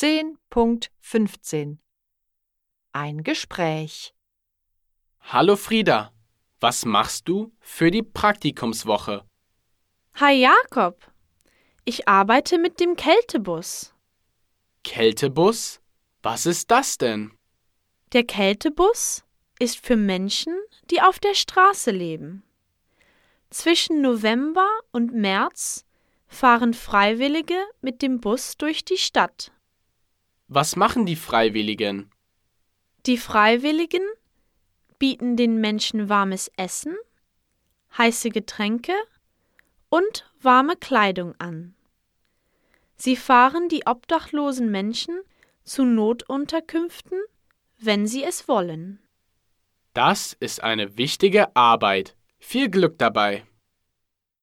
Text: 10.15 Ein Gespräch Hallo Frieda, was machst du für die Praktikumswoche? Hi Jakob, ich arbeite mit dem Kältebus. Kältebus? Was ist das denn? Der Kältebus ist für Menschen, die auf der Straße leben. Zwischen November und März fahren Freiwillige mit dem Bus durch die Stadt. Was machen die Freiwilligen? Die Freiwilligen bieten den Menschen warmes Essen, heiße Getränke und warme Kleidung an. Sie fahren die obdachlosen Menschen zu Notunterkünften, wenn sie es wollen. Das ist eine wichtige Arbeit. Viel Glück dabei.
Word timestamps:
10.15 0.00 1.78
Ein 2.92 3.24
Gespräch 3.24 4.14
Hallo 5.22 5.56
Frieda, 5.56 6.12
was 6.60 6.84
machst 6.84 7.28
du 7.28 7.50
für 7.58 7.90
die 7.90 8.04
Praktikumswoche? 8.04 9.24
Hi 10.14 10.34
Jakob, 10.34 11.04
ich 11.84 12.06
arbeite 12.06 12.58
mit 12.58 12.78
dem 12.78 12.94
Kältebus. 12.94 13.92
Kältebus? 14.84 15.80
Was 16.22 16.46
ist 16.46 16.70
das 16.70 16.96
denn? 16.98 17.36
Der 18.12 18.22
Kältebus 18.22 19.24
ist 19.58 19.84
für 19.84 19.96
Menschen, 19.96 20.56
die 20.92 21.02
auf 21.02 21.18
der 21.18 21.34
Straße 21.34 21.90
leben. 21.90 22.44
Zwischen 23.50 24.00
November 24.00 24.68
und 24.92 25.12
März 25.12 25.84
fahren 26.28 26.72
Freiwillige 26.72 27.60
mit 27.80 28.00
dem 28.00 28.20
Bus 28.20 28.56
durch 28.56 28.84
die 28.84 28.98
Stadt. 28.98 29.50
Was 30.48 30.76
machen 30.76 31.04
die 31.04 31.16
Freiwilligen? 31.16 32.10
Die 33.04 33.18
Freiwilligen 33.18 34.02
bieten 34.98 35.36
den 35.36 35.60
Menschen 35.60 36.08
warmes 36.08 36.50
Essen, 36.56 36.96
heiße 37.98 38.30
Getränke 38.30 38.94
und 39.90 40.24
warme 40.40 40.76
Kleidung 40.76 41.34
an. 41.38 41.74
Sie 42.96 43.14
fahren 43.14 43.68
die 43.68 43.86
obdachlosen 43.86 44.70
Menschen 44.70 45.20
zu 45.64 45.84
Notunterkünften, 45.84 47.20
wenn 47.78 48.06
sie 48.06 48.24
es 48.24 48.48
wollen. 48.48 49.00
Das 49.92 50.34
ist 50.40 50.62
eine 50.62 50.96
wichtige 50.96 51.54
Arbeit. 51.54 52.16
Viel 52.38 52.70
Glück 52.70 52.98
dabei. 52.98 53.44